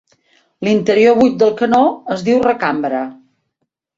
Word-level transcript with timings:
L'interior 0.67 1.19
buit 1.19 1.35
del 1.43 1.51
canó 1.59 1.83
es 2.17 2.25
diu 2.31 2.41
"recambra". 2.47 3.03